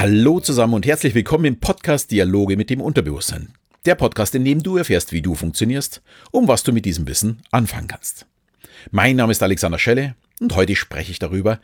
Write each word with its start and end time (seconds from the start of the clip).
Hallo 0.00 0.38
zusammen 0.38 0.74
und 0.74 0.86
herzlich 0.86 1.16
willkommen 1.16 1.44
im 1.44 1.58
Podcast 1.58 2.12
Dialoge 2.12 2.56
mit 2.56 2.70
dem 2.70 2.80
Unterbewusstsein. 2.80 3.48
Der 3.84 3.96
Podcast, 3.96 4.32
in 4.36 4.44
dem 4.44 4.62
du 4.62 4.76
erfährst, 4.76 5.10
wie 5.10 5.22
du 5.22 5.34
funktionierst 5.34 6.02
und 6.30 6.46
was 6.46 6.62
du 6.62 6.72
mit 6.72 6.84
diesem 6.84 7.08
Wissen 7.08 7.42
anfangen 7.50 7.88
kannst. 7.88 8.24
Mein 8.92 9.16
Name 9.16 9.32
ist 9.32 9.42
Alexander 9.42 9.80
Schelle 9.80 10.14
und 10.38 10.54
heute 10.54 10.76
spreche 10.76 11.10
ich 11.10 11.18
darüber, 11.18 11.58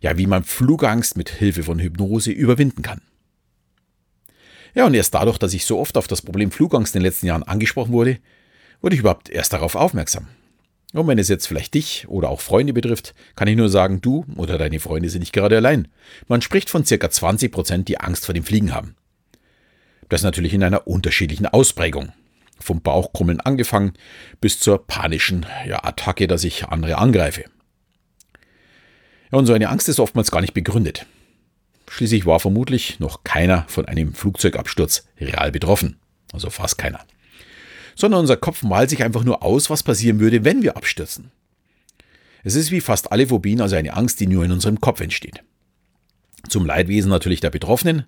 ja, 0.00 0.16
wie 0.16 0.26
man 0.26 0.44
Flugangst 0.44 1.18
mit 1.18 1.28
Hilfe 1.28 1.62
von 1.62 1.78
Hypnose 1.78 2.30
überwinden 2.30 2.80
kann. 2.80 3.02
Ja, 4.74 4.86
und 4.86 4.94
erst 4.94 5.12
dadurch, 5.12 5.36
dass 5.36 5.52
ich 5.52 5.66
so 5.66 5.78
oft 5.78 5.98
auf 5.98 6.06
das 6.06 6.22
Problem 6.22 6.52
Flugangst 6.52 6.96
in 6.96 7.00
den 7.00 7.06
letzten 7.06 7.26
Jahren 7.26 7.42
angesprochen 7.42 7.92
wurde, 7.92 8.16
wurde 8.80 8.94
ich 8.94 9.00
überhaupt 9.00 9.28
erst 9.28 9.52
darauf 9.52 9.74
aufmerksam. 9.74 10.28
Und 10.94 11.08
wenn 11.08 11.18
es 11.18 11.28
jetzt 11.28 11.48
vielleicht 11.48 11.74
dich 11.74 12.06
oder 12.08 12.30
auch 12.30 12.40
Freunde 12.40 12.72
betrifft, 12.72 13.14
kann 13.34 13.48
ich 13.48 13.56
nur 13.56 13.68
sagen, 13.68 14.00
du 14.00 14.24
oder 14.36 14.58
deine 14.58 14.78
Freunde 14.78 15.08
sind 15.08 15.20
nicht 15.20 15.32
gerade 15.32 15.56
allein. 15.56 15.88
Man 16.28 16.40
spricht 16.40 16.70
von 16.70 16.84
circa 16.84 17.10
20 17.10 17.50
Prozent, 17.50 17.88
die 17.88 17.98
Angst 17.98 18.24
vor 18.24 18.32
dem 18.32 18.44
Fliegen 18.44 18.72
haben. 18.72 18.94
Das 20.08 20.22
natürlich 20.22 20.54
in 20.54 20.62
einer 20.62 20.86
unterschiedlichen 20.86 21.46
Ausprägung. 21.46 22.12
Vom 22.60 22.80
Bauchkrummeln 22.80 23.40
angefangen 23.40 23.94
bis 24.40 24.60
zur 24.60 24.86
panischen 24.86 25.44
ja, 25.66 25.82
Attacke, 25.82 26.28
dass 26.28 26.44
ich 26.44 26.66
andere 26.66 26.98
angreife. 26.98 27.44
Ja, 29.32 29.38
und 29.38 29.46
so 29.46 29.52
eine 29.52 29.70
Angst 29.70 29.88
ist 29.88 29.98
oftmals 29.98 30.30
gar 30.30 30.42
nicht 30.42 30.54
begründet. 30.54 31.06
Schließlich 31.90 32.24
war 32.24 32.38
vermutlich 32.38 33.00
noch 33.00 33.24
keiner 33.24 33.64
von 33.66 33.86
einem 33.86 34.14
Flugzeugabsturz 34.14 35.08
real 35.18 35.50
betroffen. 35.50 35.98
Also 36.32 36.50
fast 36.50 36.78
keiner 36.78 37.04
sondern 37.96 38.20
unser 38.20 38.36
Kopf 38.36 38.62
malt 38.62 38.90
sich 38.90 39.02
einfach 39.02 39.24
nur 39.24 39.42
aus, 39.42 39.70
was 39.70 39.82
passieren 39.82 40.20
würde, 40.20 40.44
wenn 40.44 40.62
wir 40.62 40.76
abstürzen. 40.76 41.30
Es 42.42 42.54
ist 42.54 42.70
wie 42.70 42.80
fast 42.80 43.10
alle 43.10 43.26
Phobien 43.26 43.60
also 43.60 43.76
eine 43.76 43.94
Angst, 43.94 44.20
die 44.20 44.26
nur 44.26 44.44
in 44.44 44.52
unserem 44.52 44.80
Kopf 44.80 45.00
entsteht. 45.00 45.42
Zum 46.48 46.66
Leidwesen 46.66 47.08
natürlich 47.08 47.40
der 47.40 47.50
Betroffenen. 47.50 48.04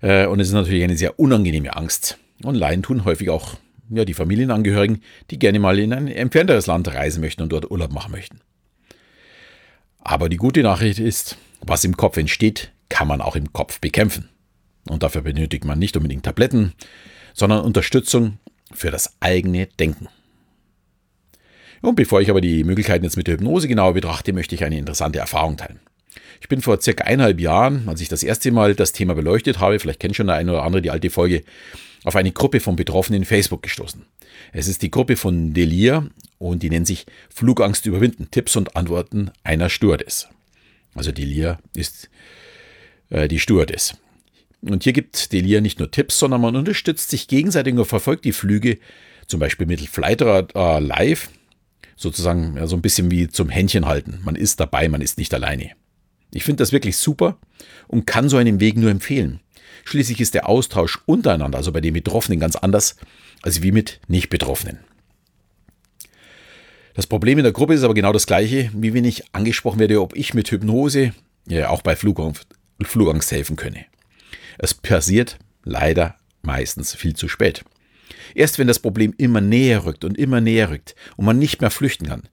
Äh, 0.00 0.26
und 0.26 0.40
es 0.40 0.48
ist 0.48 0.54
natürlich 0.54 0.82
eine 0.82 0.96
sehr 0.96 1.20
unangenehme 1.20 1.76
Angst. 1.76 2.18
Und 2.42 2.56
Leiden 2.56 2.82
tun 2.82 3.04
häufig 3.04 3.30
auch 3.30 3.54
ja, 3.90 4.04
die 4.04 4.14
Familienangehörigen, 4.14 5.02
die 5.30 5.38
gerne 5.38 5.60
mal 5.60 5.78
in 5.78 5.92
ein 5.92 6.08
entfernteres 6.08 6.66
Land 6.66 6.88
reisen 6.88 7.20
möchten 7.20 7.42
und 7.42 7.50
dort 7.50 7.70
Urlaub 7.70 7.92
machen 7.92 8.12
möchten. 8.12 8.40
Aber 10.00 10.28
die 10.28 10.36
gute 10.36 10.62
Nachricht 10.62 10.98
ist, 10.98 11.36
was 11.60 11.84
im 11.84 11.96
Kopf 11.96 12.16
entsteht, 12.16 12.72
kann 12.88 13.08
man 13.08 13.20
auch 13.20 13.36
im 13.36 13.52
Kopf 13.52 13.80
bekämpfen. 13.80 14.28
Und 14.88 15.02
dafür 15.02 15.22
benötigt 15.22 15.64
man 15.64 15.78
nicht 15.78 15.96
unbedingt 15.96 16.24
Tabletten, 16.24 16.72
sondern 17.34 17.60
Unterstützung 17.60 18.38
für 18.72 18.90
das 18.90 19.14
eigene 19.20 19.66
Denken. 19.78 20.08
Und 21.80 21.94
bevor 21.94 22.20
ich 22.20 22.30
aber 22.30 22.40
die 22.40 22.64
Möglichkeiten 22.64 23.04
jetzt 23.04 23.16
mit 23.16 23.26
der 23.26 23.34
Hypnose 23.34 23.68
genauer 23.68 23.94
betrachte, 23.94 24.32
möchte 24.32 24.54
ich 24.54 24.64
eine 24.64 24.78
interessante 24.78 25.18
Erfahrung 25.18 25.56
teilen. 25.56 25.80
Ich 26.40 26.48
bin 26.48 26.60
vor 26.60 26.80
circa 26.80 27.04
eineinhalb 27.04 27.40
Jahren, 27.40 27.88
als 27.88 28.00
ich 28.00 28.08
das 28.08 28.22
erste 28.22 28.50
Mal 28.52 28.74
das 28.74 28.92
Thema 28.92 29.14
beleuchtet 29.14 29.58
habe, 29.58 29.78
vielleicht 29.78 30.00
kennt 30.00 30.16
schon 30.16 30.26
der 30.26 30.36
eine 30.36 30.52
oder 30.52 30.62
andere 30.62 30.82
die 30.82 30.90
alte 30.90 31.10
Folge, 31.10 31.44
auf 32.04 32.16
eine 32.16 32.32
Gruppe 32.32 32.60
von 32.60 32.76
Betroffenen 32.76 33.22
in 33.22 33.26
Facebook 33.26 33.62
gestoßen. 33.62 34.04
Es 34.52 34.68
ist 34.68 34.82
die 34.82 34.90
Gruppe 34.90 35.16
von 35.16 35.52
Delir 35.52 36.08
und 36.38 36.62
die 36.62 36.70
nennt 36.70 36.86
sich 36.86 37.06
Flugangst 37.34 37.86
überwinden, 37.86 38.28
Tipps 38.30 38.56
und 38.56 38.76
Antworten 38.76 39.30
einer 39.42 39.68
Stewardess. 39.68 40.28
Also 40.94 41.12
Delir 41.12 41.58
ist 41.74 42.08
äh, 43.10 43.28
die 43.28 43.40
Stewardess. 43.40 43.96
Und 44.62 44.84
hier 44.84 44.92
gibt 44.92 45.32
Delia 45.32 45.60
nicht 45.60 45.78
nur 45.78 45.90
Tipps, 45.90 46.18
sondern 46.18 46.40
man 46.40 46.56
unterstützt 46.56 47.10
sich 47.10 47.28
gegenseitig 47.28 47.74
und 47.74 47.84
verfolgt 47.84 48.24
die 48.24 48.32
Flüge, 48.32 48.78
zum 49.26 49.40
Beispiel 49.40 49.66
mit 49.66 49.80
Flightrad 49.80 50.54
äh, 50.54 50.80
live, 50.80 51.30
sozusagen 51.96 52.66
so 52.66 52.76
ein 52.76 52.82
bisschen 52.82 53.10
wie 53.10 53.28
zum 53.28 53.48
Händchen 53.50 53.86
halten. 53.86 54.20
Man 54.24 54.36
ist 54.36 54.58
dabei, 54.58 54.88
man 54.88 55.00
ist 55.00 55.18
nicht 55.18 55.32
alleine. 55.34 55.72
Ich 56.32 56.44
finde 56.44 56.62
das 56.62 56.72
wirklich 56.72 56.96
super 56.96 57.38
und 57.86 58.06
kann 58.06 58.28
so 58.28 58.36
einen 58.36 58.60
Weg 58.60 58.76
nur 58.76 58.90
empfehlen. 58.90 59.40
Schließlich 59.84 60.20
ist 60.20 60.34
der 60.34 60.48
Austausch 60.48 60.98
untereinander, 61.06 61.58
also 61.58 61.72
bei 61.72 61.80
den 61.80 61.94
Betroffenen, 61.94 62.40
ganz 62.40 62.56
anders 62.56 62.96
als 63.42 63.62
wie 63.62 63.72
mit 63.72 64.00
Nicht-Betroffenen. 64.08 64.78
Das 66.94 67.06
Problem 67.06 67.38
in 67.38 67.44
der 67.44 67.52
Gruppe 67.52 67.74
ist 67.74 67.84
aber 67.84 67.94
genau 67.94 68.12
das 68.12 68.26
gleiche, 68.26 68.70
wie 68.74 68.92
wenn 68.92 69.04
ich 69.04 69.32
angesprochen 69.32 69.78
werde, 69.78 70.02
ob 70.02 70.16
ich 70.16 70.34
mit 70.34 70.50
Hypnose 70.50 71.12
ja 71.46 71.70
auch 71.70 71.82
bei 71.82 71.94
Flugangst, 71.94 72.46
Flugangst 72.82 73.30
helfen 73.30 73.56
könne. 73.56 73.86
Es 74.58 74.74
passiert 74.74 75.38
leider 75.64 76.16
meistens 76.42 76.94
viel 76.94 77.14
zu 77.14 77.28
spät. 77.28 77.64
Erst 78.34 78.58
wenn 78.58 78.66
das 78.66 78.78
Problem 78.78 79.14
immer 79.16 79.40
näher 79.40 79.84
rückt 79.84 80.04
und 80.04 80.18
immer 80.18 80.40
näher 80.40 80.70
rückt 80.70 80.94
und 81.16 81.24
man 81.24 81.38
nicht 81.38 81.60
mehr 81.60 81.70
flüchten 81.70 82.06
kann, 82.06 82.28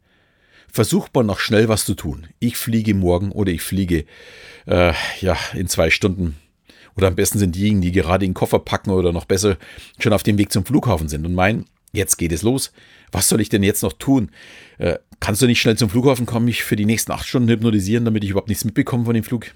versucht 0.71 1.13
man 1.13 1.25
noch 1.25 1.39
schnell 1.39 1.69
was 1.69 1.85
zu 1.85 1.93
tun. 1.93 2.27
Ich 2.39 2.57
fliege 2.57 2.93
morgen 2.93 3.31
oder 3.31 3.51
ich 3.51 3.61
fliege 3.61 4.05
äh, 4.65 4.93
ja 5.21 5.37
in 5.53 5.67
zwei 5.67 5.89
Stunden. 5.89 6.35
Oder 6.97 7.07
am 7.07 7.15
besten 7.15 7.39
sind 7.39 7.55
diejenigen, 7.55 7.81
die 7.81 7.91
gerade 7.91 8.25
den 8.25 8.33
Koffer 8.33 8.59
packen 8.59 8.89
oder 8.89 9.11
noch 9.11 9.25
besser 9.25 9.57
schon 9.99 10.13
auf 10.13 10.23
dem 10.23 10.37
Weg 10.37 10.51
zum 10.51 10.65
Flughafen 10.65 11.09
sind 11.09 11.25
und 11.25 11.33
meinen, 11.33 11.65
jetzt 11.91 12.17
geht 12.17 12.31
es 12.31 12.41
los. 12.41 12.71
Was 13.11 13.29
soll 13.29 13.41
ich 13.41 13.49
denn 13.49 13.63
jetzt 13.63 13.83
noch 13.83 13.93
tun? 13.93 14.31
Äh, 14.77 14.97
kannst 15.19 15.41
du 15.41 15.45
nicht 15.45 15.61
schnell 15.61 15.77
zum 15.77 15.89
Flughafen 15.89 16.25
kommen, 16.25 16.45
mich 16.45 16.63
für 16.63 16.75
die 16.75 16.85
nächsten 16.85 17.11
acht 17.11 17.27
Stunden 17.27 17.49
hypnotisieren, 17.49 18.05
damit 18.05 18.23
ich 18.23 18.31
überhaupt 18.31 18.49
nichts 18.49 18.65
mitbekomme 18.65 19.05
von 19.05 19.13
dem 19.13 19.23
Flug? 19.23 19.51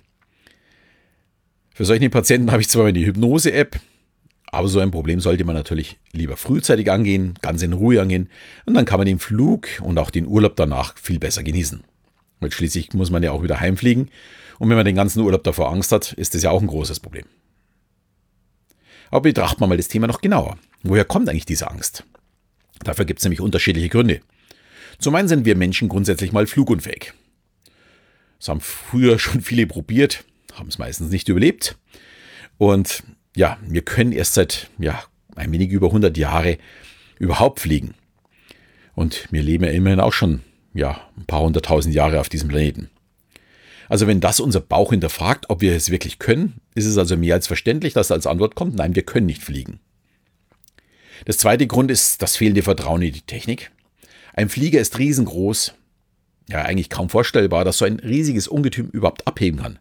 Für 1.80 1.86
solche 1.86 2.10
Patienten 2.10 2.52
habe 2.52 2.62
ich 2.62 2.68
zwar 2.68 2.92
die 2.92 3.06
Hypnose-App, 3.06 3.80
aber 4.48 4.68
so 4.68 4.82
ein 4.82 4.92
Problem 4.92 5.22
sollte 5.22 5.46
man 5.46 5.56
natürlich 5.56 5.98
lieber 6.12 6.36
frühzeitig 6.36 6.92
angehen, 6.92 7.36
ganz 7.42 7.62
in 7.62 7.72
Ruhe 7.72 8.02
angehen, 8.02 8.30
und 8.66 8.74
dann 8.74 8.84
kann 8.84 9.00
man 9.00 9.06
den 9.06 9.18
Flug 9.18 9.66
und 9.82 9.98
auch 9.98 10.10
den 10.10 10.28
Urlaub 10.28 10.58
danach 10.58 10.98
viel 10.98 11.20
besser 11.20 11.42
genießen. 11.42 11.86
Weil 12.42 12.52
schließlich 12.52 12.92
muss 12.96 13.12
man 13.12 13.24
ja 13.24 13.32
auch 13.32 13.44
wieder 13.44 13.62
heimfliegen, 13.62 14.10
und 14.58 14.68
wenn 14.68 14.76
man 14.76 14.84
den 14.84 14.98
ganzen 14.98 15.22
Urlaub 15.22 15.46
davor 15.46 15.72
Angst 15.72 15.94
hat, 15.94 16.12
ist 16.12 16.36
das 16.36 16.44
ja 16.44 16.52
auch 16.52 16.62
ein 16.62 16.68
großes 16.68 17.00
Problem. 17.00 17.24
Aber 19.10 19.22
betrachten 19.22 19.62
wir 19.62 19.68
mal 19.68 19.78
das 19.78 19.88
Thema 19.88 20.08
noch 20.08 20.20
genauer. 20.20 20.58
Woher 20.84 21.06
kommt 21.06 21.30
eigentlich 21.30 21.46
diese 21.46 21.72
Angst? 21.72 22.04
Dafür 22.84 23.06
gibt 23.06 23.20
es 23.20 23.24
nämlich 23.24 23.40
unterschiedliche 23.40 23.88
Gründe. 23.88 24.20
Zum 24.98 25.16
einen 25.16 25.30
sind 25.30 25.46
wir 25.46 25.56
Menschen 25.56 25.88
grundsätzlich 25.88 26.34
mal 26.34 26.46
flugunfähig. 26.46 27.14
Das 28.38 28.50
haben 28.50 28.60
früher 28.60 29.18
schon 29.18 29.40
viele 29.40 29.66
probiert, 29.66 30.26
haben 30.60 30.68
es 30.68 30.78
meistens 30.78 31.12
nicht 31.12 31.30
überlebt. 31.30 31.78
Und 32.58 33.04
ja, 33.36 33.58
wir 33.66 33.82
können 33.82 34.12
erst 34.12 34.34
seit 34.34 34.70
ja, 34.78 35.02
ein 35.36 35.52
wenig 35.52 35.72
über 35.72 35.88
100 35.88 36.18
Jahre 36.18 36.58
überhaupt 37.18 37.60
fliegen. 37.60 37.96
Und 38.96 39.28
wir 39.32 39.42
leben 39.42 39.64
ja 39.64 39.72
immerhin 39.72 40.00
auch 40.00 40.14
schon 40.14 40.42
ja, 40.74 41.00
ein 41.18 41.26
paar 41.26 41.42
hunderttausend 41.42 41.96
Jahre 41.96 42.20
auf 42.20 42.30
diesem 42.30 42.50
Planeten. 42.50 42.90
Also 43.88 44.06
wenn 44.06 44.20
das 44.20 44.40
unser 44.40 44.60
Bauch 44.60 44.92
hinterfragt, 44.92 45.50
ob 45.50 45.62
wir 45.62 45.76
es 45.76 45.90
wirklich 45.90 46.20
können, 46.20 46.62
ist 46.76 46.86
es 46.86 46.98
also 46.98 47.18
mehr 47.18 47.34
als 47.34 47.48
verständlich, 47.48 47.94
dass 47.94 48.12
als 48.12 48.28
Antwort 48.28 48.56
kommt, 48.56 48.76
nein, 48.76 48.96
wir 48.96 49.04
können 49.04 49.26
nicht 49.26 49.42
fliegen. 49.42 49.80
Das 51.26 51.38
zweite 51.38 51.66
Grund 51.66 51.90
ist 51.92 52.22
das 52.22 52.36
fehlende 52.36 52.62
Vertrauen 52.62 53.02
in 53.02 53.14
die 53.14 53.22
Technik. 53.22 53.72
Ein 54.34 54.50
Flieger 54.50 54.80
ist 54.80 55.00
riesengroß, 55.00 55.74
ja 56.50 56.62
eigentlich 56.62 56.90
kaum 56.90 57.10
vorstellbar, 57.10 57.66
dass 57.66 57.80
so 57.80 57.86
ein 57.86 58.00
riesiges 58.00 58.48
Ungetüm 58.48 58.90
überhaupt 58.90 59.28
abheben 59.28 59.60
kann. 59.60 59.80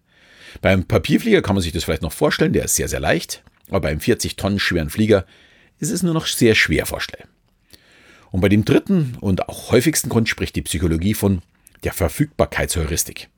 Beim 0.60 0.84
Papierflieger 0.84 1.42
kann 1.42 1.54
man 1.54 1.62
sich 1.62 1.72
das 1.72 1.84
vielleicht 1.84 2.02
noch 2.02 2.12
vorstellen, 2.12 2.52
der 2.52 2.64
ist 2.64 2.76
sehr, 2.76 2.88
sehr 2.88 3.00
leicht, 3.00 3.42
aber 3.68 3.80
beim 3.80 4.00
40 4.00 4.36
Tonnen 4.36 4.58
schweren 4.58 4.90
Flieger 4.90 5.26
ist 5.78 5.90
es 5.90 6.02
nur 6.02 6.14
noch 6.14 6.26
sehr 6.26 6.54
schwer 6.54 6.86
vorstellbar. 6.86 7.28
Und 8.30 8.40
bei 8.40 8.48
dem 8.48 8.64
dritten 8.64 9.16
und 9.20 9.48
auch 9.48 9.70
häufigsten 9.70 10.08
Grund 10.08 10.28
spricht 10.28 10.56
die 10.56 10.62
Psychologie 10.62 11.14
von 11.14 11.40
der 11.84 11.92
Verfügbarkeitsheuristik. 11.92 13.28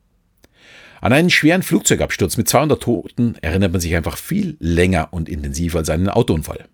An 0.99 1.13
einen 1.13 1.29
schweren 1.29 1.63
Flugzeugabsturz 1.63 2.37
mit 2.37 2.47
200 2.47 2.81
Toten 2.81 3.35
erinnert 3.41 3.71
man 3.71 3.81
sich 3.81 3.95
einfach 3.95 4.17
viel 4.17 4.57
länger 4.59 5.09
und 5.11 5.29
intensiver 5.29 5.79
als 5.79 5.89
an 5.89 6.01
einen 6.01 6.09
Autounfall. 6.09 6.65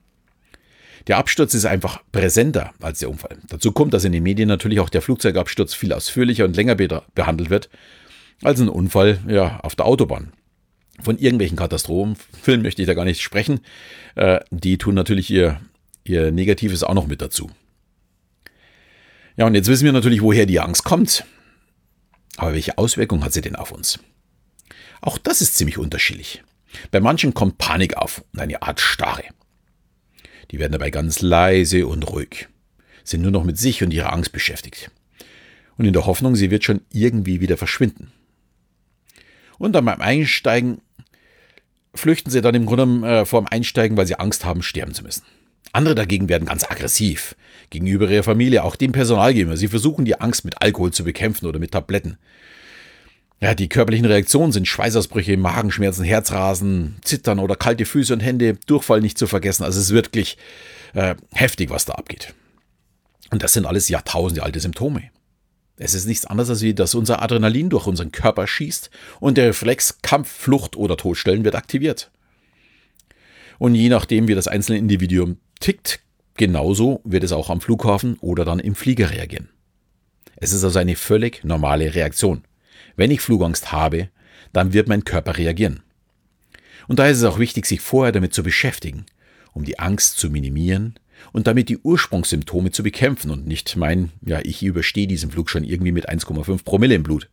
Der 1.07 1.17
Absturz 1.17 1.53
ist 1.53 1.65
einfach 1.65 2.01
präsenter 2.11 2.73
als 2.81 2.99
der 2.99 3.09
Unfall. 3.09 3.37
Dazu 3.47 3.71
kommt, 3.71 3.93
dass 3.93 4.03
in 4.03 4.11
den 4.11 4.23
Medien 4.23 4.49
natürlich 4.49 4.81
auch 4.81 4.89
der 4.89 5.01
Flugzeugabsturz 5.01 5.73
viel 5.73 5.93
ausführlicher 5.93 6.43
und 6.43 6.57
länger 6.57 6.75
behandelt 6.75 7.49
wird 7.49 7.69
als 8.43 8.59
ein 8.59 8.69
Unfall 8.69 9.19
ja, 9.27 9.59
auf 9.61 9.75
der 9.75 9.85
Autobahn. 9.85 10.33
Von 11.01 11.17
irgendwelchen 11.17 11.57
Katastrophenfilmen 11.57 12.63
möchte 12.63 12.81
ich 12.81 12.87
da 12.87 12.93
gar 12.93 13.05
nicht 13.05 13.21
sprechen. 13.21 13.59
Äh, 14.15 14.39
die 14.49 14.77
tun 14.77 14.95
natürlich 14.95 15.29
ihr, 15.29 15.61
ihr 16.03 16.31
Negatives 16.31 16.83
auch 16.83 16.93
noch 16.93 17.07
mit 17.07 17.21
dazu. 17.21 17.51
Ja, 19.35 19.45
und 19.45 19.53
jetzt 19.53 19.67
wissen 19.67 19.85
wir 19.85 19.91
natürlich, 19.91 20.21
woher 20.21 20.47
die 20.47 20.59
Angst 20.59 20.83
kommt. 20.83 21.23
Aber 22.37 22.53
welche 22.53 22.77
Auswirkungen 22.77 23.23
hat 23.23 23.33
sie 23.33 23.41
denn 23.41 23.55
auf 23.55 23.71
uns? 23.71 23.99
Auch 25.01 25.17
das 25.17 25.41
ist 25.41 25.55
ziemlich 25.55 25.77
unterschiedlich. 25.77 26.43
Bei 26.91 26.99
manchen 26.99 27.33
kommt 27.33 27.57
Panik 27.57 27.97
auf 27.97 28.23
und 28.33 28.39
eine 28.39 28.61
Art 28.61 28.79
Starre. 28.79 29.23
Die 30.51 30.59
werden 30.59 30.71
dabei 30.71 30.89
ganz 30.89 31.21
leise 31.21 31.87
und 31.87 32.09
ruhig, 32.09 32.47
sind 33.03 33.21
nur 33.21 33.31
noch 33.31 33.43
mit 33.43 33.57
sich 33.57 33.83
und 33.83 33.93
ihrer 33.93 34.13
Angst 34.13 34.31
beschäftigt. 34.31 34.91
Und 35.77 35.85
in 35.85 35.93
der 35.93 36.05
Hoffnung, 36.05 36.35
sie 36.35 36.49
wird 36.49 36.63
schon 36.63 36.81
irgendwie 36.91 37.41
wieder 37.41 37.57
verschwinden. 37.57 38.11
Und 39.57 39.73
dann 39.73 39.85
beim 39.85 40.01
Einsteigen 40.01 40.81
flüchten 41.95 42.29
sie 42.29 42.41
dann 42.41 42.55
im 42.55 42.65
Grunde 42.65 43.07
äh, 43.07 43.25
vor 43.25 43.41
dem 43.41 43.47
Einsteigen, 43.47 43.97
weil 43.97 44.07
sie 44.07 44.19
Angst 44.19 44.45
haben, 44.45 44.61
sterben 44.61 44.93
zu 44.93 45.03
müssen. 45.03 45.23
Andere 45.73 45.95
dagegen 45.95 46.29
werden 46.29 46.45
ganz 46.45 46.63
aggressiv 46.63 47.35
gegenüber 47.69 48.09
ihrer 48.09 48.23
Familie, 48.23 48.63
auch 48.63 48.75
dem 48.75 48.91
Personal 48.91 49.33
gegenüber. 49.33 49.57
Sie 49.57 49.67
versuchen 49.67 50.05
die 50.05 50.19
Angst 50.19 50.45
mit 50.45 50.61
Alkohol 50.61 50.91
zu 50.91 51.03
bekämpfen 51.03 51.47
oder 51.47 51.59
mit 51.59 51.71
Tabletten. 51.71 52.17
Ja, 53.39 53.53
die 53.53 53.69
körperlichen 53.69 54.05
Reaktionen 54.05 54.51
sind 54.51 54.67
Schweißausbrüche, 54.67 55.37
Magenschmerzen, 55.37 56.03
Herzrasen, 56.03 56.95
Zittern 57.03 57.37
oder 57.37 57.55
kalte 57.55 57.85
Füße 57.85 58.13
und 58.13 58.21
Hände, 58.21 58.57
Durchfall 58.65 59.01
nicht 59.01 59.17
zu 59.17 59.27
vergessen. 59.27 59.63
Also 59.63 59.79
es 59.79 59.87
ist 59.87 59.93
wirklich 59.93 60.37
äh, 60.93 61.15
heftig, 61.33 61.69
was 61.69 61.85
da 61.85 61.93
abgeht. 61.93 62.33
Und 63.29 63.43
das 63.43 63.53
sind 63.53 63.67
alles 63.67 63.89
Jahrtausende 63.89 64.41
alte 64.41 64.59
Symptome. 64.59 65.11
Es 65.77 65.93
ist 65.93 66.07
nichts 66.07 66.25
anderes, 66.25 66.49
als 66.49 66.61
wie, 66.61 66.73
dass 66.73 66.95
unser 66.95 67.21
Adrenalin 67.21 67.69
durch 67.69 67.85
unseren 67.85 68.11
Körper 68.11 68.47
schießt 68.47 68.89
und 69.19 69.37
der 69.37 69.47
Reflex 69.47 69.99
Kampf, 70.01 70.29
Flucht 70.29 70.75
oder 70.75 70.97
Todstellen 70.97 71.45
wird 71.45 71.55
aktiviert. 71.55 72.11
Und 73.59 73.75
je 73.75 73.89
nachdem, 73.89 74.27
wie 74.27 74.35
das 74.35 74.47
einzelne 74.47 74.79
Individuum 74.79 75.37
tickt, 75.59 75.99
genauso 76.35 77.01
wird 77.03 77.23
es 77.23 77.31
auch 77.31 77.49
am 77.49 77.61
Flughafen 77.61 78.17
oder 78.21 78.43
dann 78.43 78.59
im 78.59 78.75
Flieger 78.75 79.11
reagieren. 79.11 79.49
Es 80.35 80.51
ist 80.51 80.63
also 80.63 80.79
eine 80.79 80.95
völlig 80.95 81.43
normale 81.43 81.93
Reaktion. 81.93 82.43
Wenn 82.95 83.11
ich 83.11 83.21
Flugangst 83.21 83.71
habe, 83.71 84.09
dann 84.53 84.73
wird 84.73 84.87
mein 84.87 85.03
Körper 85.03 85.37
reagieren. 85.37 85.83
Und 86.87 86.99
daher 86.99 87.11
ist 87.11 87.19
es 87.19 87.23
auch 87.23 87.39
wichtig, 87.39 87.65
sich 87.65 87.81
vorher 87.81 88.11
damit 88.11 88.33
zu 88.33 88.43
beschäftigen, 88.43 89.05
um 89.53 89.63
die 89.63 89.77
Angst 89.77 90.17
zu 90.17 90.29
minimieren 90.29 90.95
und 91.33 91.47
damit 91.47 91.69
die 91.69 91.77
Ursprungssymptome 91.77 92.71
zu 92.71 92.83
bekämpfen 92.83 93.31
und 93.31 93.47
nicht 93.47 93.75
mein, 93.75 94.11
ja, 94.25 94.39
ich 94.43 94.63
überstehe 94.63 95.07
diesen 95.07 95.31
Flug 95.31 95.49
schon 95.49 95.63
irgendwie 95.63 95.91
mit 95.91 96.09
1,5 96.09 96.63
Promille 96.63 96.95
im 96.95 97.03
Blut. 97.03 97.29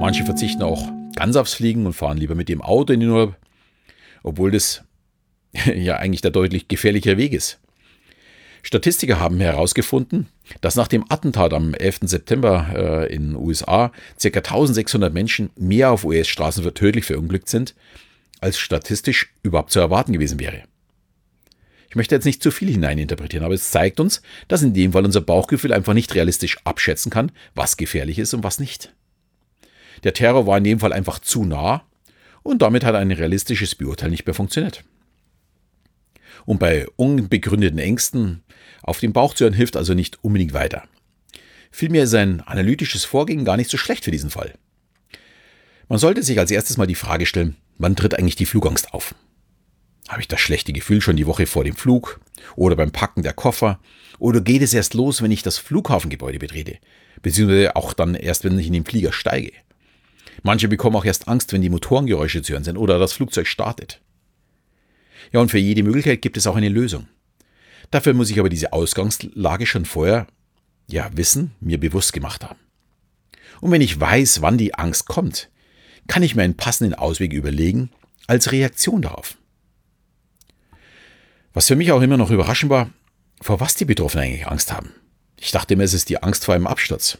Manche 0.00 0.24
verzichten 0.24 0.62
auch 0.62 0.90
ganz 1.14 1.36
aufs 1.36 1.54
Fliegen 1.54 1.86
und 1.86 1.92
fahren 1.92 2.16
lieber 2.16 2.34
mit 2.34 2.48
dem 2.48 2.62
Auto 2.62 2.92
in 2.92 3.00
den 3.00 3.10
Urlaub, 3.10 3.36
obwohl 4.22 4.50
das 4.50 4.82
ja 5.74 5.96
eigentlich 5.96 6.22
der 6.22 6.30
deutlich 6.30 6.68
gefährlichere 6.68 7.16
Weg 7.16 7.32
ist. 7.32 7.60
Statistiker 8.62 9.20
haben 9.20 9.40
herausgefunden, 9.40 10.28
dass 10.60 10.76
nach 10.76 10.88
dem 10.88 11.04
Attentat 11.08 11.52
am 11.52 11.74
11. 11.74 12.00
September 12.02 13.06
äh, 13.08 13.14
in 13.14 13.28
den 13.28 13.36
USA 13.36 13.92
ca. 14.20 14.28
1600 14.28 15.12
Menschen 15.12 15.50
mehr 15.56 15.90
auf 15.90 16.04
US-Straßen 16.04 16.72
tödlich 16.74 17.04
verunglückt 17.04 17.48
sind, 17.48 17.74
als 18.40 18.58
statistisch 18.58 19.32
überhaupt 19.42 19.70
zu 19.70 19.80
erwarten 19.80 20.12
gewesen 20.12 20.40
wäre. 20.40 20.62
Ich 21.88 21.96
möchte 21.96 22.14
jetzt 22.14 22.24
nicht 22.24 22.42
zu 22.42 22.52
viel 22.52 22.70
hineininterpretieren, 22.70 23.44
aber 23.44 23.54
es 23.54 23.70
zeigt 23.70 23.98
uns, 23.98 24.22
dass 24.46 24.62
in 24.62 24.74
dem 24.74 24.92
Fall 24.92 25.04
unser 25.04 25.20
Bauchgefühl 25.20 25.72
einfach 25.72 25.92
nicht 25.92 26.14
realistisch 26.14 26.58
abschätzen 26.64 27.10
kann, 27.10 27.32
was 27.54 27.76
gefährlich 27.76 28.18
ist 28.18 28.32
und 28.32 28.44
was 28.44 28.60
nicht. 28.60 28.94
Der 30.04 30.14
Terror 30.14 30.46
war 30.46 30.58
in 30.58 30.64
dem 30.64 30.80
Fall 30.80 30.92
einfach 30.92 31.18
zu 31.18 31.44
nah 31.44 31.82
und 32.42 32.62
damit 32.62 32.84
hat 32.84 32.94
ein 32.94 33.10
realistisches 33.10 33.74
Beurteil 33.74 34.10
nicht 34.10 34.24
mehr 34.24 34.34
funktioniert. 34.34 34.84
Und 36.44 36.58
bei 36.58 36.86
unbegründeten 36.96 37.78
Ängsten 37.78 38.42
auf 38.82 39.00
den 39.00 39.12
Bauch 39.12 39.34
zu 39.34 39.44
hören 39.44 39.54
hilft 39.54 39.76
also 39.76 39.94
nicht 39.94 40.22
unbedingt 40.22 40.52
weiter. 40.52 40.84
Vielmehr 41.70 42.04
ist 42.04 42.14
ein 42.14 42.40
analytisches 42.40 43.04
Vorgehen 43.04 43.44
gar 43.44 43.56
nicht 43.56 43.70
so 43.70 43.76
schlecht 43.76 44.04
für 44.04 44.10
diesen 44.10 44.30
Fall. 44.30 44.54
Man 45.88 45.98
sollte 45.98 46.22
sich 46.22 46.38
als 46.38 46.50
erstes 46.50 46.76
mal 46.76 46.86
die 46.86 46.94
Frage 46.94 47.26
stellen, 47.26 47.56
wann 47.78 47.96
tritt 47.96 48.18
eigentlich 48.18 48.36
die 48.36 48.46
Flugangst 48.46 48.92
auf? 48.94 49.14
Habe 50.08 50.22
ich 50.22 50.28
das 50.28 50.40
schlechte 50.40 50.72
Gefühl 50.72 51.00
schon 51.00 51.16
die 51.16 51.26
Woche 51.26 51.46
vor 51.46 51.62
dem 51.62 51.76
Flug 51.76 52.20
oder 52.56 52.74
beim 52.74 52.90
Packen 52.90 53.22
der 53.22 53.32
Koffer? 53.32 53.78
Oder 54.18 54.40
geht 54.40 54.62
es 54.62 54.74
erst 54.74 54.94
los, 54.94 55.22
wenn 55.22 55.30
ich 55.30 55.42
das 55.42 55.58
Flughafengebäude 55.58 56.38
betrete? 56.38 56.78
Beziehungsweise 57.22 57.76
auch 57.76 57.92
dann 57.92 58.14
erst, 58.14 58.44
wenn 58.44 58.58
ich 58.58 58.66
in 58.66 58.72
den 58.72 58.84
Flieger 58.84 59.12
steige? 59.12 59.52
Manche 60.42 60.68
bekommen 60.68 60.96
auch 60.96 61.04
erst 61.04 61.28
Angst, 61.28 61.52
wenn 61.52 61.62
die 61.62 61.70
Motorengeräusche 61.70 62.42
zu 62.42 62.52
hören 62.52 62.64
sind 62.64 62.76
oder 62.76 62.98
das 62.98 63.12
Flugzeug 63.12 63.46
startet. 63.46 64.00
Ja, 65.32 65.40
und 65.40 65.50
für 65.50 65.58
jede 65.58 65.82
Möglichkeit 65.82 66.22
gibt 66.22 66.36
es 66.36 66.46
auch 66.46 66.56
eine 66.56 66.68
Lösung. 66.68 67.08
Dafür 67.90 68.14
muss 68.14 68.30
ich 68.30 68.38
aber 68.38 68.48
diese 68.48 68.72
Ausgangslage 68.72 69.66
schon 69.66 69.84
vorher, 69.84 70.26
ja, 70.88 71.10
wissen, 71.14 71.52
mir 71.60 71.78
bewusst 71.78 72.12
gemacht 72.12 72.44
haben. 72.44 72.58
Und 73.60 73.70
wenn 73.70 73.80
ich 73.80 73.98
weiß, 73.98 74.42
wann 74.42 74.58
die 74.58 74.74
Angst 74.74 75.06
kommt, 75.06 75.50
kann 76.06 76.22
ich 76.22 76.34
mir 76.34 76.42
einen 76.42 76.56
passenden 76.56 76.94
Ausweg 76.94 77.32
überlegen 77.32 77.90
als 78.26 78.52
Reaktion 78.52 79.02
darauf. 79.02 79.36
Was 81.52 81.66
für 81.66 81.76
mich 81.76 81.92
auch 81.92 82.00
immer 82.00 82.16
noch 82.16 82.30
überraschend 82.30 82.70
war, 82.70 82.90
vor 83.40 83.60
was 83.60 83.74
die 83.74 83.84
Betroffenen 83.84 84.24
eigentlich 84.24 84.46
Angst 84.46 84.72
haben. 84.72 84.92
Ich 85.38 85.50
dachte 85.50 85.74
immer, 85.74 85.84
es 85.84 85.94
ist 85.94 86.08
die 86.08 86.22
Angst 86.22 86.44
vor 86.44 86.54
einem 86.54 86.66
Absturz. 86.66 87.18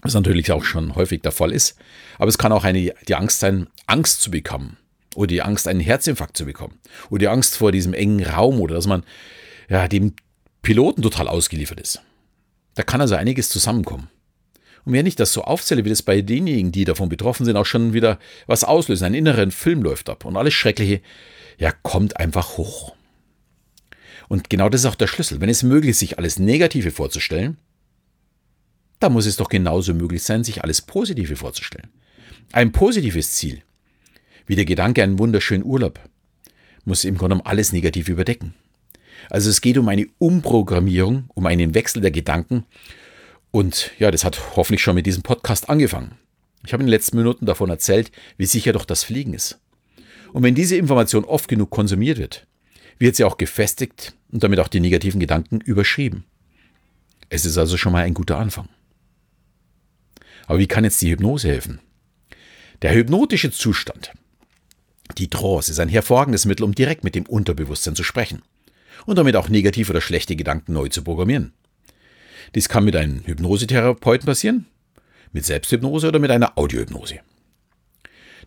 Was 0.00 0.14
natürlich 0.14 0.50
auch 0.50 0.64
schon 0.64 0.96
häufig 0.96 1.22
der 1.22 1.32
Fall 1.32 1.52
ist. 1.52 1.76
Aber 2.18 2.28
es 2.28 2.38
kann 2.38 2.50
auch 2.50 2.64
eine, 2.64 2.92
die 3.06 3.14
Angst 3.14 3.40
sein, 3.40 3.68
Angst 3.86 4.20
zu 4.20 4.30
bekommen. 4.32 4.76
Oder 5.14 5.28
die 5.28 5.42
Angst, 5.42 5.68
einen 5.68 5.80
Herzinfarkt 5.80 6.36
zu 6.36 6.46
bekommen. 6.46 6.78
Oder 7.10 7.18
die 7.20 7.28
Angst 7.28 7.56
vor 7.56 7.72
diesem 7.72 7.94
engen 7.94 8.24
Raum 8.24 8.60
oder 8.60 8.74
dass 8.74 8.86
man 8.86 9.04
ja, 9.68 9.88
dem 9.88 10.14
Piloten 10.62 11.02
total 11.02 11.28
ausgeliefert 11.28 11.80
ist. 11.80 12.02
Da 12.74 12.82
kann 12.82 13.00
also 13.00 13.14
einiges 13.14 13.50
zusammenkommen. 13.50 14.08
Und 14.84 14.94
wenn 14.94 15.06
ich 15.06 15.16
das 15.16 15.32
so 15.32 15.42
aufzähle, 15.42 15.84
wie 15.84 15.90
das 15.90 16.02
bei 16.02 16.22
denjenigen, 16.22 16.72
die 16.72 16.84
davon 16.84 17.08
betroffen 17.08 17.44
sind, 17.44 17.56
auch 17.56 17.66
schon 17.66 17.92
wieder 17.92 18.18
was 18.46 18.64
auslösen, 18.64 19.04
ein 19.04 19.14
inneren 19.14 19.50
Film 19.50 19.82
läuft 19.82 20.08
ab 20.08 20.24
und 20.24 20.36
alles 20.36 20.54
Schreckliche, 20.54 21.00
ja, 21.58 21.70
kommt 21.70 22.16
einfach 22.16 22.56
hoch. 22.56 22.94
Und 24.28 24.50
genau 24.50 24.68
das 24.68 24.82
ist 24.82 24.86
auch 24.86 24.96
der 24.96 25.06
Schlüssel. 25.06 25.40
Wenn 25.40 25.48
es 25.48 25.62
möglich 25.62 25.90
ist, 25.90 25.98
sich 25.98 26.18
alles 26.18 26.38
Negative 26.38 26.90
vorzustellen, 26.90 27.58
dann 28.98 29.12
muss 29.12 29.26
es 29.26 29.36
doch 29.36 29.48
genauso 29.48 29.94
möglich 29.94 30.22
sein, 30.22 30.44
sich 30.44 30.62
alles 30.62 30.80
Positive 30.80 31.36
vorzustellen. 31.36 31.90
Ein 32.52 32.72
positives 32.72 33.32
Ziel, 33.32 33.62
wie 34.46 34.56
der 34.56 34.64
Gedanke 34.64 35.02
an 35.02 35.10
einen 35.10 35.18
wunderschönen 35.18 35.64
Urlaub, 35.64 36.00
muss 36.84 37.04
im 37.04 37.16
Grunde 37.16 37.40
alles 37.44 37.72
Negative 37.72 38.10
überdecken. 38.12 38.54
Also 39.30 39.50
es 39.50 39.60
geht 39.60 39.78
um 39.78 39.88
eine 39.88 40.06
Umprogrammierung, 40.18 41.24
um 41.34 41.46
einen 41.46 41.74
Wechsel 41.74 42.02
der 42.02 42.10
Gedanken. 42.10 42.64
Und 43.50 43.92
ja, 43.98 44.10
das 44.10 44.24
hat 44.24 44.56
hoffentlich 44.56 44.82
schon 44.82 44.94
mit 44.94 45.06
diesem 45.06 45.22
Podcast 45.22 45.68
angefangen. 45.68 46.16
Ich 46.66 46.72
habe 46.72 46.82
in 46.82 46.86
den 46.86 46.92
letzten 46.92 47.16
Minuten 47.16 47.46
davon 47.46 47.70
erzählt, 47.70 48.10
wie 48.36 48.46
sicher 48.46 48.72
doch 48.72 48.84
das 48.84 49.04
Fliegen 49.04 49.34
ist. 49.34 49.60
Und 50.32 50.42
wenn 50.42 50.54
diese 50.54 50.76
Information 50.76 51.24
oft 51.24 51.48
genug 51.48 51.70
konsumiert 51.70 52.18
wird, 52.18 52.46
wird 52.98 53.16
sie 53.16 53.24
auch 53.24 53.36
gefestigt 53.36 54.14
und 54.30 54.42
damit 54.42 54.60
auch 54.60 54.68
die 54.68 54.80
negativen 54.80 55.20
Gedanken 55.20 55.60
überschrieben. 55.60 56.24
Es 57.28 57.44
ist 57.44 57.58
also 57.58 57.76
schon 57.76 57.92
mal 57.92 58.04
ein 58.04 58.14
guter 58.14 58.38
Anfang. 58.38 58.68
Aber 60.46 60.58
wie 60.58 60.66
kann 60.66 60.84
jetzt 60.84 61.00
die 61.02 61.10
Hypnose 61.10 61.48
helfen? 61.48 61.80
Der 62.82 62.94
hypnotische 62.94 63.50
Zustand, 63.50 64.12
die 65.14 65.28
Trance, 65.28 65.70
ist 65.70 65.78
ein 65.78 65.88
hervorragendes 65.88 66.44
Mittel, 66.44 66.64
um 66.64 66.74
direkt 66.74 67.04
mit 67.04 67.14
dem 67.14 67.26
Unterbewusstsein 67.26 67.96
zu 67.96 68.04
sprechen 68.04 68.42
und 69.06 69.16
damit 69.18 69.36
auch 69.36 69.48
negative 69.48 69.90
oder 69.90 70.00
schlechte 70.00 70.36
Gedanken 70.36 70.72
neu 70.72 70.88
zu 70.88 71.02
programmieren. 71.02 71.52
Dies 72.54 72.68
kann 72.68 72.84
mit 72.84 72.96
einem 72.96 73.22
Hypnosetherapeuten 73.24 74.26
passieren, 74.26 74.66
mit 75.32 75.44
Selbsthypnose 75.44 76.08
oder 76.08 76.18
mit 76.18 76.30
einer 76.30 76.58
Audiohypnose. 76.58 77.20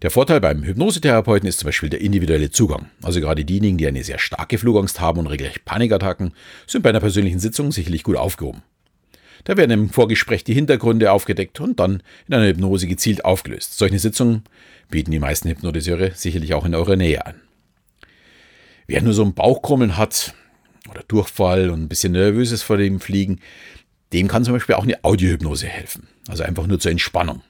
Der 0.01 0.11
Vorteil 0.11 0.41
beim 0.41 0.63
Hypnosetherapeuten 0.63 1.47
ist 1.47 1.59
zum 1.59 1.67
Beispiel 1.67 1.89
der 1.89 2.01
individuelle 2.01 2.51
Zugang. 2.51 2.89
Also 3.01 3.21
gerade 3.21 3.45
diejenigen, 3.45 3.77
die 3.77 3.87
eine 3.87 4.03
sehr 4.03 4.19
starke 4.19 4.57
Flugangst 4.57 4.99
haben 4.99 5.19
und 5.19 5.27
regelrecht 5.27 5.63
Panikattacken, 5.63 6.33
sind 6.67 6.81
bei 6.81 6.89
einer 6.89 6.99
persönlichen 6.99 7.39
Sitzung 7.39 7.71
sicherlich 7.71 8.03
gut 8.03 8.17
aufgehoben. 8.17 8.61
Da 9.45 9.55
werden 9.57 9.71
im 9.71 9.89
Vorgespräch 9.89 10.43
die 10.43 10.53
Hintergründe 10.53 11.11
aufgedeckt 11.11 11.59
und 11.61 11.79
dann 11.79 12.03
in 12.27 12.33
einer 12.33 12.47
Hypnose 12.47 12.87
gezielt 12.87 13.23
aufgelöst. 13.23 13.77
Solche 13.77 13.99
Sitzungen 13.99 14.43
bieten 14.89 15.11
die 15.11 15.19
meisten 15.19 15.49
Hypnotiseure 15.49 16.11
sicherlich 16.13 16.53
auch 16.53 16.65
in 16.65 16.75
eurer 16.75 16.95
Nähe 16.95 17.25
an. 17.25 17.35
Wer 18.87 19.01
nur 19.01 19.13
so 19.13 19.23
ein 19.23 19.33
Bauchkrummeln 19.33 19.97
hat, 19.97 20.35
oder 20.89 21.03
Durchfall 21.07 21.69
und 21.69 21.83
ein 21.83 21.87
bisschen 21.87 22.13
nervös 22.13 22.51
ist 22.51 22.63
vor 22.63 22.77
dem 22.77 22.99
Fliegen, 22.99 23.39
dem 24.13 24.27
kann 24.27 24.43
zum 24.43 24.53
Beispiel 24.53 24.75
auch 24.75 24.83
eine 24.83 25.03
Audiohypnose 25.03 25.67
helfen. 25.67 26.07
Also 26.27 26.43
einfach 26.43 26.67
nur 26.67 26.79
zur 26.79 26.91
Entspannung. 26.91 27.41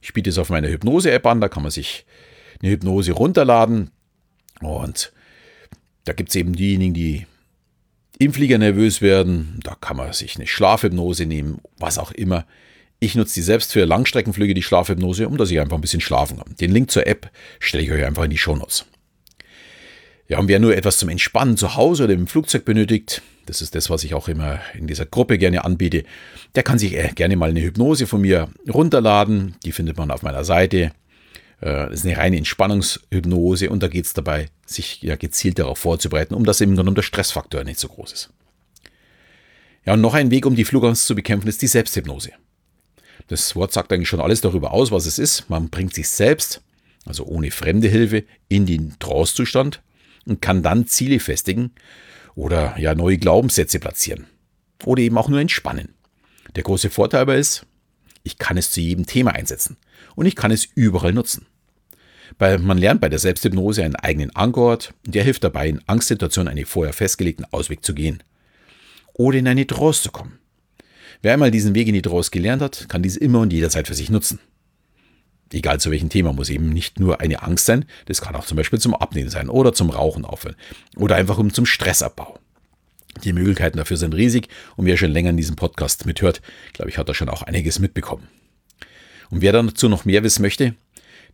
Ich 0.00 0.12
biete 0.12 0.30
es 0.30 0.38
auf 0.38 0.50
meiner 0.50 0.68
Hypnose-App 0.68 1.26
an, 1.26 1.40
da 1.40 1.48
kann 1.48 1.62
man 1.62 1.72
sich 1.72 2.06
eine 2.60 2.72
Hypnose 2.72 3.12
runterladen. 3.12 3.90
Und 4.60 5.12
da 6.04 6.12
gibt 6.12 6.30
es 6.30 6.34
eben 6.36 6.54
diejenigen, 6.54 6.94
die 6.94 7.26
im 8.18 8.32
Flieger 8.32 8.58
nervös 8.58 9.02
werden. 9.02 9.60
Da 9.62 9.74
kann 9.74 9.96
man 9.96 10.12
sich 10.12 10.36
eine 10.36 10.46
Schlafhypnose 10.46 11.26
nehmen, 11.26 11.60
was 11.78 11.98
auch 11.98 12.12
immer. 12.12 12.46
Ich 12.98 13.14
nutze 13.14 13.34
die 13.34 13.42
selbst 13.42 13.72
für 13.72 13.84
Langstreckenflüge, 13.84 14.54
die 14.54 14.62
Schlafhypnose, 14.62 15.28
um 15.28 15.36
dass 15.36 15.50
ich 15.50 15.60
einfach 15.60 15.76
ein 15.76 15.82
bisschen 15.82 16.00
schlafen 16.00 16.38
kann. 16.38 16.56
Den 16.56 16.72
Link 16.72 16.90
zur 16.90 17.06
App 17.06 17.30
stelle 17.60 17.84
ich 17.84 17.90
euch 17.90 18.04
einfach 18.04 18.24
in 18.24 18.30
die 18.30 18.38
Shownotes. 18.38 18.86
Ja, 20.28 20.38
und 20.38 20.48
wer 20.48 20.58
nur 20.58 20.76
etwas 20.76 20.98
zum 20.98 21.08
Entspannen 21.08 21.56
zu 21.56 21.76
Hause 21.76 22.04
oder 22.04 22.14
im 22.14 22.26
Flugzeug 22.26 22.64
benötigt, 22.64 23.22
das 23.44 23.62
ist 23.62 23.74
das, 23.76 23.90
was 23.90 24.02
ich 24.02 24.14
auch 24.14 24.28
immer 24.28 24.60
in 24.74 24.88
dieser 24.88 25.06
Gruppe 25.06 25.38
gerne 25.38 25.64
anbiete, 25.64 26.02
der 26.56 26.64
kann 26.64 26.78
sich 26.78 26.96
äh, 26.96 27.10
gerne 27.14 27.36
mal 27.36 27.50
eine 27.50 27.60
Hypnose 27.60 28.06
von 28.08 28.22
mir 28.22 28.48
runterladen. 28.68 29.54
Die 29.64 29.70
findet 29.70 29.96
man 29.96 30.10
auf 30.10 30.22
meiner 30.22 30.42
Seite. 30.42 30.90
Äh, 31.60 31.88
das 31.88 31.92
ist 31.92 32.06
eine 32.06 32.16
reine 32.16 32.38
Entspannungshypnose 32.38 33.70
und 33.70 33.82
da 33.82 33.88
geht 33.88 34.06
es 34.06 34.14
dabei, 34.14 34.48
sich 34.66 35.00
ja 35.02 35.16
gezielt 35.16 35.58
darauf 35.58 35.78
vorzubereiten, 35.78 36.34
um 36.34 36.44
dass 36.44 36.60
eben 36.60 36.76
dann 36.76 36.94
der 36.94 37.02
Stressfaktor 37.02 37.64
nicht 37.64 37.78
so 37.78 37.88
groß 37.88 38.12
ist. 38.12 38.30
Ja, 39.84 39.94
und 39.94 40.00
noch 40.00 40.14
ein 40.14 40.30
Weg, 40.30 40.44
um 40.44 40.56
die 40.56 40.64
Flugangst 40.64 41.06
zu 41.06 41.14
bekämpfen, 41.14 41.48
ist 41.48 41.62
die 41.62 41.68
Selbsthypnose. 41.68 42.32
Das 43.28 43.54
Wort 43.56 43.72
sagt 43.72 43.92
eigentlich 43.92 44.08
schon 44.08 44.20
alles 44.20 44.40
darüber 44.40 44.72
aus, 44.72 44.90
was 44.90 45.06
es 45.06 45.18
ist. 45.18 45.48
Man 45.48 45.70
bringt 45.70 45.94
sich 45.94 46.08
selbst, 46.08 46.60
also 47.04 47.24
ohne 47.24 47.50
fremde 47.50 47.88
Hilfe, 47.88 48.24
in 48.48 48.66
den 48.66 48.98
Trance-Zustand 48.98 49.82
und 50.26 50.42
kann 50.42 50.62
dann 50.62 50.86
Ziele 50.86 51.20
festigen 51.20 51.70
oder 52.34 52.78
ja 52.78 52.94
neue 52.94 53.18
Glaubenssätze 53.18 53.78
platzieren 53.78 54.26
oder 54.84 55.02
eben 55.02 55.16
auch 55.18 55.28
nur 55.28 55.40
entspannen. 55.40 55.94
Der 56.54 56.64
große 56.64 56.90
Vorteil 56.90 57.22
aber 57.22 57.36
ist, 57.36 57.66
ich 58.22 58.38
kann 58.38 58.56
es 58.56 58.70
zu 58.72 58.80
jedem 58.80 59.06
Thema 59.06 59.32
einsetzen 59.32 59.76
und 60.16 60.26
ich 60.26 60.34
kann 60.36 60.50
es 60.50 60.64
überall 60.74 61.12
nutzen. 61.12 61.46
Weil 62.38 62.58
man 62.58 62.78
lernt 62.78 63.00
bei 63.00 63.08
der 63.08 63.18
Selbsthypnose 63.18 63.84
einen 63.84 63.96
eigenen 63.96 64.30
und 64.30 64.92
der 65.04 65.24
hilft 65.24 65.44
dabei, 65.44 65.68
in 65.68 65.80
Angstsituationen 65.86 66.50
einen 66.50 66.66
vorher 66.66 66.92
festgelegten 66.92 67.46
Ausweg 67.50 67.84
zu 67.84 67.94
gehen. 67.94 68.22
Oder 69.14 69.38
in 69.38 69.48
eine 69.48 69.66
Trance 69.66 70.02
zu 70.02 70.10
kommen. 70.10 70.38
Wer 71.22 71.32
einmal 71.32 71.50
diesen 71.50 71.74
Weg 71.74 71.88
in 71.88 71.94
die 71.94 72.02
Trance 72.02 72.30
gelernt 72.30 72.62
hat, 72.62 72.88
kann 72.88 73.02
dies 73.02 73.16
immer 73.16 73.40
und 73.40 73.52
jederzeit 73.52 73.86
für 73.86 73.94
sich 73.94 74.10
nutzen. 74.10 74.38
Egal 75.52 75.78
zu 75.80 75.90
welchem 75.90 76.08
Thema, 76.08 76.32
muss 76.32 76.50
eben 76.50 76.70
nicht 76.70 76.98
nur 76.98 77.20
eine 77.20 77.42
Angst 77.42 77.66
sein, 77.66 77.84
das 78.06 78.20
kann 78.20 78.34
auch 78.34 78.44
zum 78.44 78.56
Beispiel 78.56 78.80
zum 78.80 78.94
Abnehmen 78.94 79.30
sein 79.30 79.48
oder 79.48 79.72
zum 79.72 79.90
Rauchen 79.90 80.24
aufhören 80.24 80.56
oder 80.96 81.16
einfach 81.16 81.38
um 81.38 81.52
zum 81.52 81.66
Stressabbau. 81.66 82.38
Die 83.24 83.32
Möglichkeiten 83.32 83.78
dafür 83.78 83.96
sind 83.96 84.14
riesig 84.14 84.48
und 84.76 84.86
wer 84.86 84.96
schon 84.96 85.12
länger 85.12 85.30
in 85.30 85.36
diesem 85.36 85.56
Podcast 85.56 86.04
mithört, 86.04 86.42
glaube 86.72 86.90
ich, 86.90 86.98
hat 86.98 87.08
da 87.08 87.14
schon 87.14 87.28
auch 87.28 87.42
einiges 87.42 87.78
mitbekommen. 87.78 88.28
Und 89.30 89.40
wer 89.40 89.52
dazu 89.52 89.88
noch 89.88 90.04
mehr 90.04 90.22
wissen 90.22 90.42
möchte, 90.42 90.74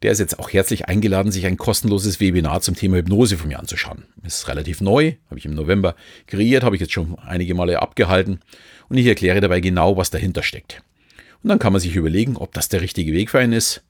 der 0.02 0.12
ist 0.12 0.18
jetzt 0.18 0.38
auch 0.38 0.52
herzlich 0.52 0.88
eingeladen, 0.88 1.30
sich 1.30 1.46
ein 1.46 1.56
kostenloses 1.56 2.20
Webinar 2.20 2.60
zum 2.60 2.74
Thema 2.74 2.96
Hypnose 2.96 3.36
von 3.36 3.48
mir 3.48 3.58
anzuschauen. 3.58 4.04
Ist 4.24 4.48
relativ 4.48 4.80
neu, 4.80 5.14
habe 5.30 5.38
ich 5.38 5.44
im 5.44 5.54
November 5.54 5.94
kreiert, 6.26 6.64
habe 6.64 6.76
ich 6.76 6.80
jetzt 6.80 6.92
schon 6.92 7.18
einige 7.18 7.54
Male 7.54 7.80
abgehalten 7.80 8.40
und 8.88 8.98
ich 8.98 9.06
erkläre 9.06 9.40
dabei 9.40 9.60
genau, 9.60 9.96
was 9.96 10.10
dahinter 10.10 10.42
steckt. 10.42 10.82
Und 11.42 11.48
dann 11.48 11.58
kann 11.58 11.72
man 11.72 11.80
sich 11.80 11.94
überlegen, 11.94 12.36
ob 12.36 12.52
das 12.52 12.68
der 12.68 12.80
richtige 12.80 13.12
Weg 13.12 13.30
für 13.30 13.38
einen 13.38 13.52
ist. 13.52 13.82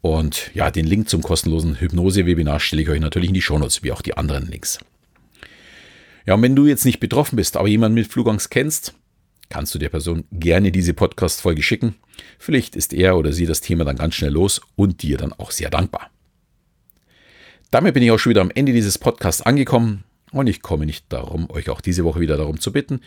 Und 0.00 0.50
ja, 0.54 0.70
den 0.70 0.86
Link 0.86 1.08
zum 1.08 1.22
kostenlosen 1.22 1.80
Hypnose-Webinar 1.80 2.58
stelle 2.58 2.82
ich 2.82 2.88
euch 2.88 3.00
natürlich 3.00 3.28
in 3.28 3.34
die 3.34 3.42
Shownotes, 3.42 3.84
wie 3.84 3.92
auch 3.92 4.02
die 4.02 4.16
anderen 4.16 4.48
Links. 4.48 4.78
Ja, 6.26 6.34
und 6.34 6.42
wenn 6.42 6.56
du 6.56 6.66
jetzt 6.66 6.84
nicht 6.84 7.00
betroffen 7.00 7.36
bist, 7.36 7.56
aber 7.56 7.68
jemanden 7.68 7.94
mit 7.94 8.08
Flugangst 8.08 8.50
kennst, 8.50 8.94
kannst 9.52 9.74
du 9.74 9.78
der 9.78 9.90
Person 9.90 10.24
gerne 10.32 10.72
diese 10.72 10.94
Podcast-Folge 10.94 11.62
schicken. 11.62 11.96
Vielleicht 12.38 12.74
ist 12.74 12.94
er 12.94 13.18
oder 13.18 13.34
sie 13.34 13.44
das 13.44 13.60
Thema 13.60 13.84
dann 13.84 13.96
ganz 13.96 14.14
schnell 14.14 14.32
los 14.32 14.62
und 14.76 15.02
dir 15.02 15.18
dann 15.18 15.34
auch 15.34 15.50
sehr 15.50 15.68
dankbar. 15.68 16.10
Damit 17.70 17.92
bin 17.92 18.02
ich 18.02 18.10
auch 18.10 18.18
schon 18.18 18.30
wieder 18.30 18.40
am 18.40 18.50
Ende 18.50 18.72
dieses 18.72 18.96
Podcasts 18.96 19.42
angekommen 19.42 20.04
und 20.32 20.46
ich 20.46 20.62
komme 20.62 20.86
nicht 20.86 21.04
darum, 21.10 21.50
euch 21.50 21.68
auch 21.68 21.82
diese 21.82 22.02
Woche 22.04 22.20
wieder 22.20 22.38
darum 22.38 22.60
zu 22.60 22.72
bitten, 22.72 23.02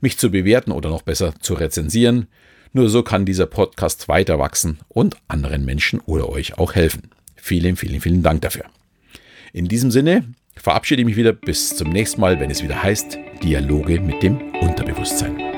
mich 0.00 0.16
zu 0.16 0.30
bewerten 0.30 0.72
oder 0.72 0.88
noch 0.88 1.02
besser 1.02 1.34
zu 1.38 1.52
rezensieren. 1.52 2.28
Nur 2.72 2.88
so 2.88 3.02
kann 3.02 3.26
dieser 3.26 3.46
Podcast 3.46 4.08
weiter 4.08 4.38
wachsen 4.38 4.78
und 4.88 5.16
anderen 5.28 5.66
Menschen 5.66 6.00
oder 6.00 6.30
euch 6.30 6.56
auch 6.56 6.74
helfen. 6.74 7.10
Vielen, 7.36 7.76
vielen, 7.76 8.00
vielen 8.00 8.22
Dank 8.22 8.40
dafür. 8.40 8.64
In 9.52 9.68
diesem 9.68 9.90
Sinne 9.90 10.24
verabschiede 10.56 11.02
ich 11.02 11.06
mich 11.06 11.16
wieder 11.16 11.34
bis 11.34 11.76
zum 11.76 11.90
nächsten 11.90 12.22
Mal, 12.22 12.40
wenn 12.40 12.50
es 12.50 12.62
wieder 12.62 12.82
heißt 12.82 13.18
Dialoge 13.42 14.00
mit 14.00 14.22
dem 14.22 14.38
Unterbewusstsein. 14.60 15.49